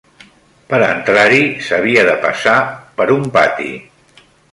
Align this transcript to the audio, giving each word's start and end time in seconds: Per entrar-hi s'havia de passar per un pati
Per 0.69 0.77
entrar-hi 0.85 1.41
s'havia 1.67 2.05
de 2.07 2.15
passar 2.23 2.55
per 3.03 3.07
un 3.17 3.29
pati 3.37 3.69